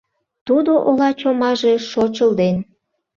[0.47, 2.55] Тудо ола чомаже шочылден